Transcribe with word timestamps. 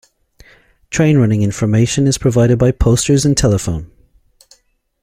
Train 0.89 1.19
running 1.19 1.43
information 1.43 2.07
is 2.07 2.17
provided 2.17 2.57
by 2.57 2.71
posters 2.71 3.23
and 3.23 3.37
telephone. 3.37 3.91